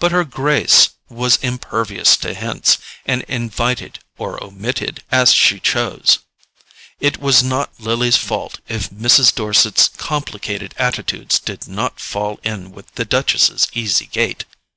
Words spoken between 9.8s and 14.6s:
complicated attitudes did not fall in with the Duchess's easy gait.